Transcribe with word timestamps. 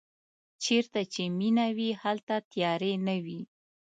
چېرته 0.63 0.99
چې 1.13 1.23
مینه 1.39 1.67
وي 1.77 1.89
هلته 2.01 2.35
تیارې 2.51 2.93
نه 3.07 3.15
وي. 3.25 3.41